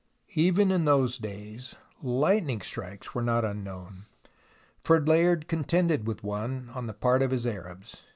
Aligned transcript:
Even 0.33 0.71
in 0.71 0.85
those 0.85 1.19
days 1.19 1.75
lightning 2.01 2.61
strikes 2.61 3.13
were 3.13 3.21
not 3.21 3.45
unknown, 3.45 4.07
for 4.79 4.99
Layard 4.99 5.47
contended 5.47 6.07
with 6.07 6.23
one 6.23 6.71
on 6.73 6.87
the 6.87 6.93
part 6.95 7.21
of 7.21 7.29
his 7.29 7.45
Arabs. 7.45 8.01